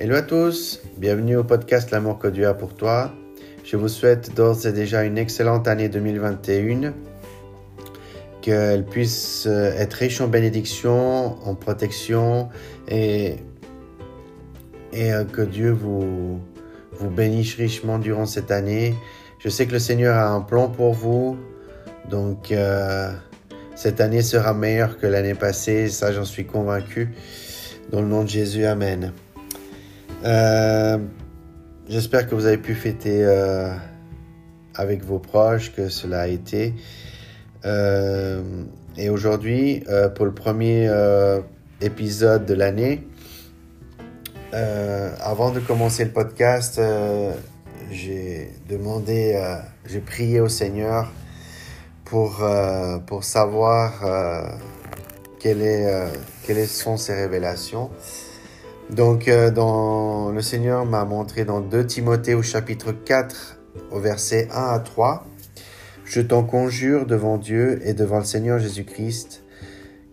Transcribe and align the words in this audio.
Hello 0.00 0.14
à 0.14 0.22
tous, 0.22 0.80
bienvenue 0.96 1.34
au 1.38 1.42
podcast 1.42 1.90
L'amour 1.90 2.20
que 2.20 2.28
Dieu 2.28 2.46
a 2.46 2.54
pour 2.54 2.76
toi. 2.76 3.12
Je 3.64 3.76
vous 3.76 3.88
souhaite 3.88 4.32
d'ores 4.32 4.64
et 4.64 4.72
déjà 4.72 5.02
une 5.02 5.18
excellente 5.18 5.66
année 5.66 5.88
2021, 5.88 6.94
qu'elle 8.40 8.84
puisse 8.84 9.46
euh, 9.48 9.72
être 9.76 9.94
riche 9.94 10.20
en 10.20 10.28
bénédictions, 10.28 11.44
en 11.44 11.56
protection 11.56 12.48
et, 12.86 13.38
et 14.92 15.12
euh, 15.12 15.24
que 15.24 15.42
Dieu 15.42 15.72
vous, 15.72 16.38
vous 16.92 17.10
bénisse 17.10 17.56
richement 17.56 17.98
durant 17.98 18.26
cette 18.26 18.52
année. 18.52 18.94
Je 19.40 19.48
sais 19.48 19.66
que 19.66 19.72
le 19.72 19.80
Seigneur 19.80 20.16
a 20.16 20.28
un 20.28 20.42
plan 20.42 20.68
pour 20.68 20.92
vous, 20.92 21.36
donc 22.08 22.52
euh, 22.52 23.10
cette 23.74 24.00
année 24.00 24.22
sera 24.22 24.54
meilleure 24.54 24.96
que 24.96 25.08
l'année 25.08 25.34
passée, 25.34 25.88
ça 25.88 26.12
j'en 26.12 26.24
suis 26.24 26.46
convaincu. 26.46 27.10
Dans 27.90 28.00
le 28.00 28.06
nom 28.06 28.22
de 28.22 28.28
Jésus, 28.28 28.64
Amen. 28.64 29.12
Euh, 30.24 30.98
j'espère 31.88 32.28
que 32.28 32.34
vous 32.34 32.46
avez 32.46 32.58
pu 32.58 32.74
fêter 32.74 33.22
euh, 33.22 33.72
avec 34.74 35.04
vos 35.04 35.18
proches, 35.18 35.72
que 35.72 35.88
cela 35.88 36.22
a 36.22 36.26
été. 36.26 36.74
Euh, 37.64 38.42
et 38.96 39.10
aujourd'hui, 39.10 39.84
pour 40.16 40.24
le 40.24 40.34
premier 40.34 40.90
épisode 41.80 42.46
de 42.46 42.54
l'année, 42.54 43.06
avant 44.52 45.52
de 45.52 45.60
commencer 45.60 46.04
le 46.04 46.10
podcast, 46.10 46.80
j'ai 47.92 48.50
demandé, 48.68 49.40
j'ai 49.86 50.00
prié 50.00 50.40
au 50.40 50.48
Seigneur 50.48 51.12
pour, 52.04 52.44
pour 53.06 53.22
savoir 53.22 54.04
quelles 55.38 56.66
sont 56.66 56.96
ses 56.96 57.14
révélations. 57.14 57.90
Donc, 58.90 59.28
euh, 59.28 60.32
le 60.32 60.40
Seigneur 60.40 60.86
m'a 60.86 61.04
montré 61.04 61.44
dans 61.44 61.60
2 61.60 61.86
Timothée 61.86 62.34
au 62.34 62.42
chapitre 62.42 62.92
4, 62.92 63.60
au 63.90 64.00
verset 64.00 64.48
1 64.50 64.54
à 64.54 64.78
3, 64.78 65.26
Je 66.06 66.22
t'en 66.22 66.42
conjure 66.42 67.04
devant 67.04 67.36
Dieu 67.36 67.80
et 67.84 67.92
devant 67.92 68.18
le 68.18 68.24
Seigneur 68.24 68.58
Jésus-Christ, 68.58 69.44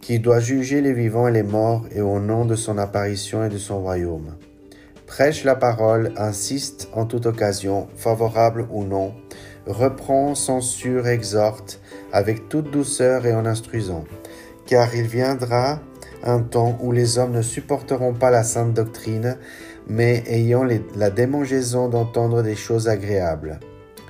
qui 0.02 0.20
doit 0.20 0.42
juger 0.42 0.82
les 0.82 0.92
vivants 0.92 1.30
et 1.30 1.32
les 1.32 1.42
morts, 1.42 1.86
et 1.96 2.02
au 2.02 2.20
nom 2.20 2.44
de 2.44 2.56
son 2.56 2.78
apparition 2.78 3.46
et 3.46 3.50
de 3.50 3.58
son 3.58 3.80
royaume. 3.80 4.36
Prêche 5.08 5.46
la 5.46 5.56
parole, 5.56 6.12
insiste 6.18 6.90
en 6.92 7.06
toute 7.06 7.28
occasion, 7.28 7.88
favorable 7.96 8.68
ou 8.72 8.84
non, 8.84 9.14
reprend, 9.66 10.36
censure, 10.36 11.08
exhorte, 11.08 11.80
avec 12.12 12.50
toute 12.50 12.72
douceur 12.72 13.26
et 13.26 13.34
en 13.34 13.46
instruisant, 13.46 14.04
car 14.66 14.94
il 14.94 15.08
viendra 15.08 15.80
un 16.26 16.42
temps 16.42 16.78
où 16.82 16.92
les 16.92 17.18
hommes 17.18 17.32
ne 17.32 17.42
supporteront 17.42 18.14
pas 18.14 18.32
la 18.32 18.44
sainte 18.44 18.74
doctrine, 18.74 19.38
mais 19.88 20.24
ayant 20.28 20.64
la 20.96 21.10
démangeaison 21.10 21.88
d'entendre 21.90 22.42
des 22.42 22.56
choses 22.56 22.88
agréables. 22.88 23.60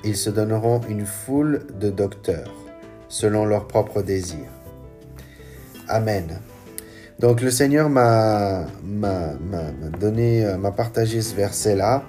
Ils 0.04 0.16
se 0.16 0.30
donneront 0.30 0.80
une 0.88 1.04
foule 1.04 1.66
de 1.78 1.90
docteurs, 1.90 2.52
selon 3.08 3.44
leurs 3.44 3.66
propres 3.66 4.02
désirs. 4.02 4.50
Amen. 5.88 6.40
Donc 7.18 7.40
le 7.40 7.50
Seigneur 7.50 7.88
m'a 7.88 8.66
donné, 9.98 10.44
euh, 10.44 10.58
m'a 10.58 10.72
partagé 10.72 11.22
ce 11.22 11.34
verset-là. 11.34 12.02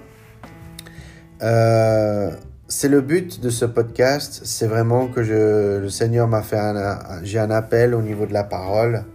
Euh, 1.41 2.31
c'est 2.67 2.89
le 2.89 2.99
but 2.99 3.39
de 3.39 3.49
ce 3.49 3.63
podcast, 3.63 4.41
c'est 4.43 4.67
vraiment 4.67 5.07
que 5.07 5.23
je, 5.23 5.77
le 5.77 5.89
Seigneur 5.89 6.27
m'a 6.27 6.41
fait 6.41 6.59
j'ai 7.23 7.39
un 7.39 7.51
appel 7.51 7.93
au 7.93 8.01
niveau 8.01 8.25
de 8.25 8.33
la 8.33 8.43
parole. 8.43 9.05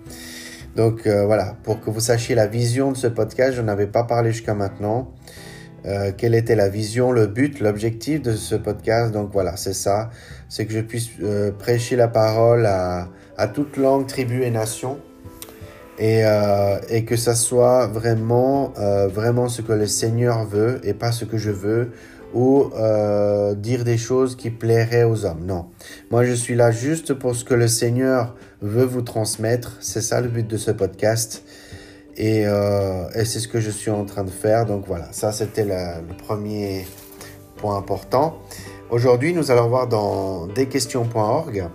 Donc 0.76 1.06
euh, 1.06 1.26
voilà, 1.26 1.56
pour 1.62 1.80
que 1.80 1.90
vous 1.90 2.00
sachiez 2.00 2.34
la 2.34 2.46
vision 2.46 2.92
de 2.92 2.96
ce 2.96 3.06
podcast, 3.06 3.54
je 3.54 3.60
n'en 3.60 3.68
avais 3.68 3.86
pas 3.86 4.04
parlé 4.04 4.32
jusqu'à 4.32 4.54
maintenant. 4.54 5.12
Euh, 5.84 6.12
quelle 6.16 6.34
était 6.34 6.54
la 6.54 6.68
vision, 6.68 7.10
le 7.10 7.26
but, 7.26 7.60
l'objectif 7.60 8.22
de 8.22 8.32
ce 8.32 8.54
podcast? 8.54 9.12
Donc 9.12 9.30
voilà, 9.32 9.56
c'est 9.56 9.74
ça. 9.74 10.10
C'est 10.48 10.64
que 10.64 10.72
je 10.72 10.80
puisse 10.80 11.10
euh, 11.22 11.50
prêcher 11.50 11.96
la 11.96 12.08
parole 12.08 12.66
à, 12.66 13.08
à, 13.36 13.48
toute 13.48 13.76
langue, 13.76 14.06
tribu 14.06 14.42
et 14.44 14.50
nation. 14.50 14.98
Et, 15.98 16.22
et 16.88 17.04
que 17.04 17.14
ça 17.14 17.36
soit 17.36 17.86
vraiment, 17.86 18.72
vraiment 19.08 19.48
ce 19.48 19.62
que 19.62 19.72
le 19.72 19.86
Seigneur 19.86 20.44
veut 20.46 20.80
et 20.82 20.94
pas 20.94 21.12
ce 21.12 21.24
que 21.24 21.36
je 21.36 21.50
veux 21.50 21.92
ou 22.34 22.70
euh, 22.76 23.54
dire 23.54 23.84
des 23.84 23.98
choses 23.98 24.36
qui 24.36 24.50
plairaient 24.50 25.04
aux 25.04 25.24
hommes. 25.24 25.44
Non. 25.44 25.66
Moi, 26.10 26.24
je 26.24 26.32
suis 26.32 26.54
là 26.54 26.70
juste 26.70 27.14
pour 27.14 27.34
ce 27.34 27.44
que 27.44 27.54
le 27.54 27.68
Seigneur 27.68 28.34
veut 28.60 28.84
vous 28.84 29.02
transmettre. 29.02 29.76
C'est 29.80 30.02
ça 30.02 30.20
le 30.20 30.28
but 30.28 30.46
de 30.46 30.56
ce 30.56 30.70
podcast. 30.70 31.44
Et, 32.16 32.46
euh, 32.46 33.08
et 33.14 33.24
c'est 33.24 33.40
ce 33.40 33.48
que 33.48 33.60
je 33.60 33.70
suis 33.70 33.90
en 33.90 34.04
train 34.04 34.24
de 34.24 34.30
faire. 34.30 34.66
Donc 34.66 34.84
voilà, 34.86 35.08
ça 35.12 35.32
c'était 35.32 35.64
le 35.64 36.14
premier 36.16 36.86
point 37.56 37.76
important. 37.76 38.38
Aujourd'hui, 38.90 39.32
nous 39.32 39.50
allons 39.50 39.68
voir 39.68 39.88
dans 39.88 40.46
desquestions.org 40.48 41.68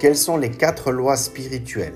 quelles 0.00 0.16
sont 0.16 0.38
les 0.38 0.50
quatre 0.50 0.92
lois 0.92 1.18
spirituelles? 1.18 1.92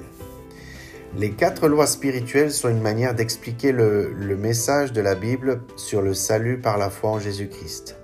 Les 1.17 1.31
quatre 1.31 1.69
lois 1.69 1.87
spirituelles 1.87 2.51
sont 2.51 2.69
une 2.69 2.81
manière 2.81 3.15
d'expliquer 3.15 3.71
le, 3.71 4.37
message 4.37 4.93
de 4.93 5.01
la 5.01 5.15
Bible 5.15 5.63
sur 5.77 6.03
le 6.03 6.13
salut 6.13 6.59
par 6.59 6.77
la 6.77 6.91
foi 6.91 7.11
en 7.11 7.19
Jésus-Christ. 7.19 7.97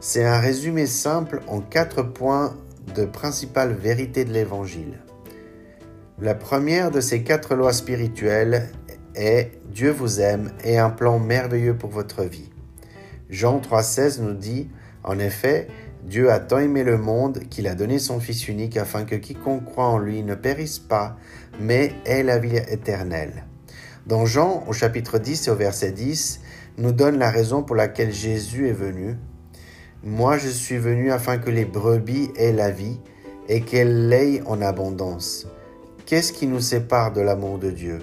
C'est 0.00 0.24
un 0.24 0.38
résumé 0.38 0.86
simple 0.86 1.40
en 1.46 1.60
quatre 1.60 2.02
points 2.02 2.56
de 2.94 3.04
principales 3.04 3.74
vérités 3.74 4.24
de 4.24 4.32
l'Évangile. 4.32 4.98
La 6.20 6.34
première 6.34 6.90
de 6.90 7.00
ces 7.00 7.22
quatre 7.22 7.54
lois 7.54 7.72
spirituelles 7.72 8.70
est 9.14 9.52
Dieu 9.70 9.90
vous 9.90 10.20
aime 10.20 10.52
et 10.64 10.78
un 10.78 10.90
plan 10.90 11.18
merveilleux 11.18 11.76
pour 11.76 11.90
votre 11.90 12.24
vie. 12.24 12.50
Jean 13.28 13.60
3,16 13.60 14.22
nous 14.22 14.34
dit 14.34 14.68
En 15.04 15.18
effet, 15.18 15.68
Dieu 16.08 16.30
a 16.30 16.40
tant 16.40 16.58
aimé 16.58 16.84
le 16.84 16.96
monde 16.96 17.40
qu'il 17.50 17.68
a 17.68 17.74
donné 17.74 17.98
son 17.98 18.18
Fils 18.18 18.48
unique 18.48 18.78
afin 18.78 19.04
que 19.04 19.14
quiconque 19.14 19.66
croit 19.66 19.88
en 19.88 19.98
lui 19.98 20.22
ne 20.22 20.34
périsse 20.34 20.78
pas, 20.78 21.18
mais 21.60 21.92
ait 22.06 22.22
la 22.22 22.38
vie 22.38 22.56
éternelle. 22.56 23.44
Dans 24.06 24.24
Jean, 24.24 24.64
au 24.66 24.72
chapitre 24.72 25.18
10 25.18 25.48
et 25.48 25.50
au 25.50 25.54
verset 25.54 25.92
10, 25.92 26.40
nous 26.78 26.92
donne 26.92 27.18
la 27.18 27.30
raison 27.30 27.62
pour 27.62 27.76
laquelle 27.76 28.10
Jésus 28.10 28.68
est 28.68 28.72
venu. 28.72 29.16
Moi 30.02 30.38
je 30.38 30.48
suis 30.48 30.78
venu 30.78 31.12
afin 31.12 31.36
que 31.36 31.50
les 31.50 31.66
brebis 31.66 32.30
aient 32.36 32.52
la 32.52 32.70
vie 32.70 32.98
et 33.50 33.60
qu'elles 33.60 34.08
l'aient 34.08 34.40
en 34.46 34.62
abondance. 34.62 35.46
Qu'est-ce 36.06 36.32
qui 36.32 36.46
nous 36.46 36.60
sépare 36.60 37.12
de 37.12 37.20
l'amour 37.20 37.58
de 37.58 37.70
Dieu? 37.70 37.98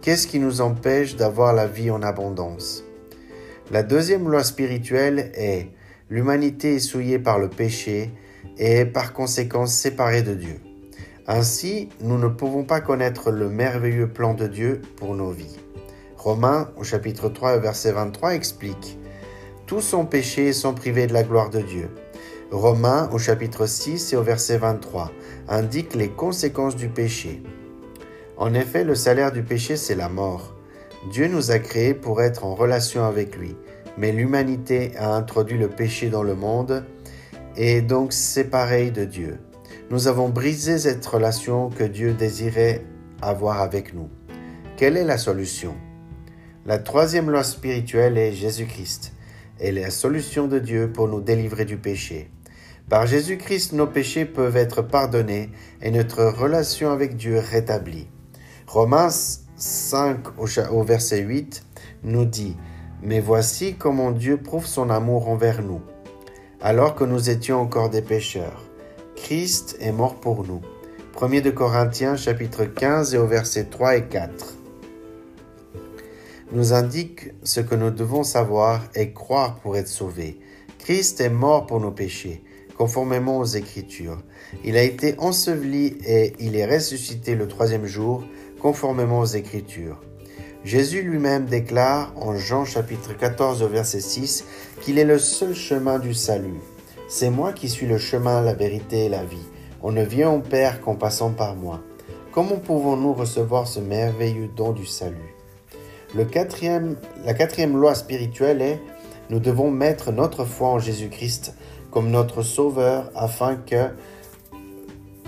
Qu'est-ce 0.00 0.26
qui 0.26 0.38
nous 0.38 0.62
empêche 0.62 1.16
d'avoir 1.16 1.52
la 1.52 1.66
vie 1.66 1.90
en 1.90 2.02
abondance? 2.02 2.82
La 3.70 3.82
deuxième 3.82 4.26
loi 4.26 4.42
spirituelle 4.42 5.32
est 5.34 5.68
l'humanité 6.08 6.76
est 6.76 6.80
souillée 6.80 7.18
par 7.18 7.38
le 7.38 7.48
péché 7.48 8.10
et 8.58 8.78
est 8.78 8.86
par 8.86 9.12
conséquent 9.12 9.66
séparée 9.66 10.22
de 10.22 10.34
Dieu. 10.34 10.60
Ainsi, 11.26 11.88
nous 12.00 12.18
ne 12.18 12.28
pouvons 12.28 12.64
pas 12.64 12.80
connaître 12.80 13.30
le 13.30 13.48
merveilleux 13.48 14.08
plan 14.08 14.34
de 14.34 14.46
Dieu 14.46 14.80
pour 14.96 15.14
nos 15.14 15.30
vies. 15.30 15.58
Romains 16.16 16.70
au 16.76 16.84
chapitre 16.84 17.28
3 17.28 17.58
verset 17.58 17.92
23 17.92 18.34
explique 18.34 18.98
Tous 19.66 19.80
sont 19.80 20.06
péchés 20.06 20.48
et 20.48 20.52
sont 20.52 20.74
privés 20.74 21.08
de 21.08 21.12
la 21.12 21.24
gloire 21.24 21.50
de 21.50 21.60
Dieu. 21.60 21.90
Romains 22.52 23.08
au 23.12 23.18
chapitre 23.18 23.66
6 23.66 24.12
et 24.12 24.16
au 24.16 24.22
verset 24.22 24.58
23 24.58 25.10
indique 25.48 25.94
les 25.94 26.08
conséquences 26.08 26.76
du 26.76 26.88
péché. 26.88 27.42
En 28.36 28.54
effet, 28.54 28.84
le 28.84 28.94
salaire 28.94 29.32
du 29.32 29.42
péché, 29.42 29.76
c'est 29.76 29.94
la 29.96 30.08
mort. 30.08 30.54
Dieu 31.10 31.26
nous 31.26 31.50
a 31.50 31.58
créés 31.58 31.94
pour 31.94 32.22
être 32.22 32.44
en 32.44 32.54
relation 32.54 33.04
avec 33.04 33.36
lui 33.36 33.56
mais 33.96 34.12
l'humanité 34.12 34.96
a 34.96 35.14
introduit 35.14 35.58
le 35.58 35.68
péché 35.68 36.08
dans 36.08 36.22
le 36.22 36.34
monde 36.34 36.84
et 37.56 37.80
donc 37.80 38.12
séparée 38.12 38.90
de 38.90 39.04
Dieu. 39.04 39.38
Nous 39.90 40.08
avons 40.08 40.28
brisé 40.28 40.78
cette 40.78 41.06
relation 41.06 41.70
que 41.70 41.84
Dieu 41.84 42.12
désirait 42.12 42.82
avoir 43.22 43.60
avec 43.60 43.94
nous. 43.94 44.10
Quelle 44.76 44.96
est 44.96 45.04
la 45.04 45.18
solution? 45.18 45.74
La 46.66 46.78
troisième 46.78 47.30
loi 47.30 47.44
spirituelle 47.44 48.18
est 48.18 48.32
Jésus-Christ. 48.32 49.12
Elle 49.58 49.78
est 49.78 49.82
la 49.82 49.90
solution 49.90 50.48
de 50.48 50.58
Dieu 50.58 50.90
pour 50.92 51.08
nous 51.08 51.20
délivrer 51.20 51.64
du 51.64 51.76
péché. 51.76 52.30
Par 52.88 53.06
Jésus-Christ, 53.06 53.72
nos 53.72 53.86
péchés 53.86 54.26
peuvent 54.26 54.56
être 54.56 54.82
pardonnés 54.82 55.50
et 55.80 55.90
notre 55.90 56.24
relation 56.24 56.90
avec 56.90 57.16
Dieu 57.16 57.38
rétablie. 57.38 58.08
Romains 58.66 59.08
5 59.56 60.38
au 60.38 60.82
verset 60.82 61.20
8 61.20 61.64
nous 62.02 62.24
dit 62.24 62.56
mais 63.02 63.20
voici 63.20 63.74
comment 63.74 64.10
Dieu 64.10 64.36
prouve 64.36 64.66
son 64.66 64.90
amour 64.90 65.28
envers 65.28 65.62
nous. 65.62 65.80
Alors 66.60 66.94
que 66.94 67.04
nous 67.04 67.30
étions 67.30 67.60
encore 67.60 67.90
des 67.90 68.02
pécheurs, 68.02 68.62
Christ 69.14 69.76
est 69.80 69.92
mort 69.92 70.16
pour 70.16 70.44
nous. 70.46 70.60
1 71.20 71.40
de 71.40 71.50
Corinthiens 71.50 72.16
chapitre 72.16 72.64
15 72.64 73.14
et 73.14 73.18
au 73.18 73.26
verset 73.26 73.64
3 73.64 73.96
et 73.96 74.04
4 74.04 74.56
nous 76.52 76.72
indique 76.72 77.32
ce 77.42 77.60
que 77.60 77.74
nous 77.74 77.90
devons 77.90 78.22
savoir 78.22 78.84
et 78.94 79.12
croire 79.12 79.56
pour 79.56 79.76
être 79.76 79.88
sauvés. 79.88 80.38
Christ 80.78 81.20
est 81.20 81.30
mort 81.30 81.66
pour 81.66 81.80
nos 81.80 81.90
péchés, 81.90 82.42
conformément 82.78 83.38
aux 83.38 83.44
Écritures. 83.44 84.22
Il 84.64 84.76
a 84.76 84.82
été 84.82 85.18
enseveli 85.18 85.98
et 86.06 86.34
il 86.38 86.56
est 86.56 86.66
ressuscité 86.66 87.34
le 87.34 87.48
troisième 87.48 87.86
jour, 87.86 88.24
conformément 88.60 89.20
aux 89.20 89.26
Écritures. 89.26 90.00
Jésus 90.66 91.02
lui-même 91.02 91.44
déclare 91.44 92.12
en 92.16 92.34
Jean 92.34 92.64
chapitre 92.64 93.16
14 93.16 93.62
verset 93.62 94.00
6 94.00 94.44
qu'il 94.80 94.98
est 94.98 95.04
le 95.04 95.20
seul 95.20 95.54
chemin 95.54 96.00
du 96.00 96.12
salut. 96.12 96.58
C'est 97.08 97.30
moi 97.30 97.52
qui 97.52 97.68
suis 97.68 97.86
le 97.86 97.98
chemin, 97.98 98.42
la 98.42 98.52
vérité 98.52 99.04
et 99.04 99.08
la 99.08 99.22
vie. 99.22 99.46
On 99.80 99.92
ne 99.92 100.02
vient 100.02 100.28
au 100.28 100.40
Père 100.40 100.80
qu'en 100.80 100.96
passant 100.96 101.30
par 101.30 101.54
moi. 101.54 101.82
Comment 102.32 102.56
pouvons-nous 102.56 103.12
recevoir 103.12 103.68
ce 103.68 103.78
merveilleux 103.78 104.50
don 104.56 104.72
du 104.72 104.86
salut? 104.86 105.36
La 106.16 106.24
quatrième 106.24 107.76
loi 107.76 107.94
spirituelle 107.94 108.60
est 108.60 108.80
nous 109.30 109.38
devons 109.38 109.70
mettre 109.70 110.10
notre 110.10 110.44
foi 110.44 110.70
en 110.70 110.78
Jésus-Christ 110.80 111.54
comme 111.92 112.10
notre 112.10 112.42
Sauveur 112.42 113.12
afin 113.14 113.54
que 113.54 113.90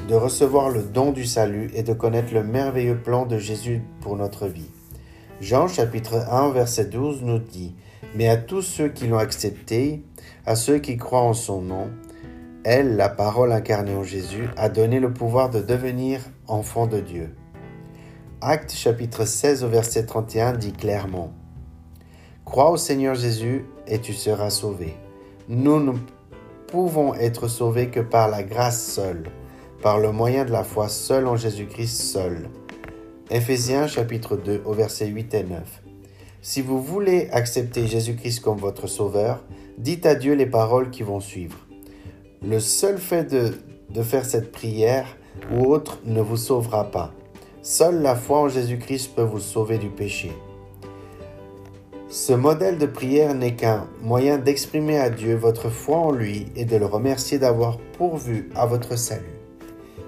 de 0.08 0.14
recevoir 0.16 0.70
le 0.70 0.82
don 0.82 1.12
du 1.12 1.24
salut 1.24 1.70
et 1.74 1.84
de 1.84 1.92
connaître 1.92 2.34
le 2.34 2.42
merveilleux 2.42 2.98
plan 2.98 3.24
de 3.24 3.38
Jésus 3.38 3.82
pour 4.00 4.16
notre 4.16 4.48
vie. 4.48 4.68
Jean 5.40 5.68
chapitre 5.68 6.26
1 6.28 6.50
verset 6.50 6.86
12 6.86 7.22
nous 7.22 7.38
dit, 7.38 7.76
Mais 8.16 8.28
à 8.28 8.36
tous 8.36 8.62
ceux 8.62 8.88
qui 8.88 9.06
l'ont 9.06 9.18
accepté, 9.18 10.02
à 10.46 10.56
ceux 10.56 10.78
qui 10.78 10.96
croient 10.96 11.20
en 11.20 11.32
son 11.32 11.62
nom, 11.62 11.90
elle, 12.64 12.96
la 12.96 13.08
parole 13.08 13.52
incarnée 13.52 13.94
en 13.94 14.02
Jésus, 14.02 14.48
a 14.56 14.68
donné 14.68 14.98
le 14.98 15.12
pouvoir 15.12 15.48
de 15.48 15.60
devenir 15.60 16.20
enfant 16.48 16.88
de 16.88 16.98
Dieu. 16.98 17.36
Acte 18.40 18.72
chapitre 18.72 19.24
16 19.24 19.62
au 19.62 19.68
verset 19.68 20.06
31 20.06 20.54
dit 20.54 20.72
clairement, 20.72 21.32
Crois 22.44 22.72
au 22.72 22.76
Seigneur 22.76 23.14
Jésus 23.14 23.64
et 23.86 24.00
tu 24.00 24.14
seras 24.14 24.50
sauvé. 24.50 24.96
Nous 25.48 25.78
ne 25.80 25.92
pouvons 26.66 27.14
être 27.14 27.46
sauvés 27.46 27.90
que 27.90 28.00
par 28.00 28.28
la 28.28 28.42
grâce 28.42 28.84
seule, 28.84 29.30
par 29.82 29.98
le 30.00 30.10
moyen 30.10 30.44
de 30.44 30.50
la 30.50 30.64
foi 30.64 30.88
seule 30.88 31.28
en 31.28 31.36
Jésus-Christ 31.36 32.00
seul. 32.00 32.48
Éphésiens 33.30 33.86
chapitre 33.86 34.38
2 34.38 34.62
au 34.64 34.72
verset 34.72 35.06
8 35.06 35.34
et 35.34 35.42
9. 35.42 35.60
Si 36.40 36.62
vous 36.62 36.80
voulez 36.80 37.28
accepter 37.30 37.86
Jésus-Christ 37.86 38.40
comme 38.40 38.56
votre 38.56 38.86
sauveur, 38.86 39.44
dites 39.76 40.06
à 40.06 40.14
Dieu 40.14 40.32
les 40.32 40.46
paroles 40.46 40.88
qui 40.88 41.02
vont 41.02 41.20
suivre. 41.20 41.58
Le 42.42 42.58
seul 42.58 42.96
fait 42.96 43.30
de, 43.30 43.52
de 43.90 44.02
faire 44.02 44.24
cette 44.24 44.50
prière 44.50 45.18
ou 45.52 45.66
autre 45.66 45.98
ne 46.06 46.22
vous 46.22 46.38
sauvera 46.38 46.90
pas. 46.90 47.12
Seule 47.60 48.00
la 48.00 48.16
foi 48.16 48.38
en 48.40 48.48
Jésus-Christ 48.48 49.14
peut 49.14 49.20
vous 49.20 49.40
sauver 49.40 49.76
du 49.76 49.90
péché. 49.90 50.32
Ce 52.08 52.32
modèle 52.32 52.78
de 52.78 52.86
prière 52.86 53.34
n'est 53.34 53.56
qu'un 53.56 53.88
moyen 54.00 54.38
d'exprimer 54.38 54.98
à 54.98 55.10
Dieu 55.10 55.34
votre 55.34 55.68
foi 55.68 55.98
en 55.98 56.12
lui 56.12 56.46
et 56.56 56.64
de 56.64 56.76
le 56.76 56.86
remercier 56.86 57.38
d'avoir 57.38 57.76
pourvu 57.98 58.48
à 58.54 58.64
votre 58.64 58.96
salut. 58.96 59.36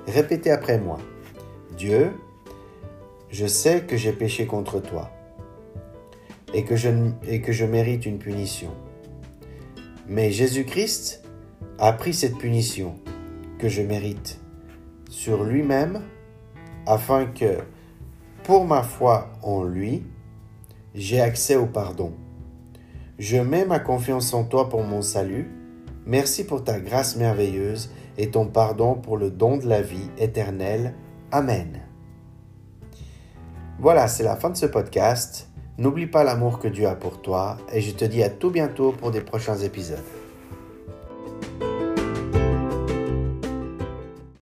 Répétez 0.07 0.51
après 0.51 0.79
moi. 0.79 0.97
Dieu, 1.77 2.13
je 3.31 3.47
sais 3.47 3.82
que 3.82 3.97
j'ai 3.97 4.12
péché 4.12 4.47
contre 4.47 4.81
toi 4.81 5.11
et 6.53 6.65
que, 6.65 6.77
je, 6.77 6.88
et 7.29 7.41
que 7.41 7.53
je 7.53 7.65
mérite 7.65 8.06
une 8.06 8.19
punition. 8.19 8.71
Mais 10.09 10.32
Jésus-Christ 10.32 11.23
a 11.79 11.93
pris 11.93 12.12
cette 12.12 12.37
punition 12.37 12.94
que 13.59 13.69
je 13.69 13.82
mérite 13.82 14.41
sur 15.09 15.44
lui-même 15.44 16.03
afin 16.87 17.27
que, 17.27 17.59
pour 18.43 18.65
ma 18.65 18.82
foi 18.82 19.31
en 19.43 19.62
lui, 19.62 20.03
j'ai 20.94 21.21
accès 21.21 21.56
au 21.56 21.67
pardon. 21.67 22.12
Je 23.19 23.37
mets 23.37 23.67
ma 23.67 23.79
confiance 23.79 24.35
en 24.35 24.44
toi 24.44 24.69
pour 24.69 24.83
mon 24.83 25.03
salut. 25.03 25.50
Merci 26.06 26.44
pour 26.44 26.65
ta 26.65 26.81
grâce 26.81 27.17
merveilleuse 27.17 27.91
et 28.19 28.31
ton 28.31 28.47
pardon 28.47 28.94
pour 28.94 29.17
le 29.17 29.31
don 29.31 29.59
de 29.59 29.69
la 29.69 29.83
vie 29.83 30.11
éternelle. 30.19 30.94
Amen. 31.31 31.90
Voilà, 33.81 34.09
c'est 34.09 34.25
la 34.25 34.37
fin 34.37 34.50
de 34.50 34.59
ce 34.59 34.67
podcast. 34.67 35.49
N'oublie 35.79 36.06
pas 36.06 36.23
l'amour 36.23 36.59
que 36.59 36.69
Dieu 36.69 36.87
a 36.87 36.94
pour 36.94 37.23
toi 37.23 37.56
et 37.73 37.81
je 37.81 37.93
te 37.93 38.05
dis 38.05 38.23
à 38.23 38.29
tout 38.29 38.50
bientôt 38.50 38.93
pour 38.93 39.11
des 39.11 39.23
prochains 39.23 39.56
épisodes. 39.56 40.20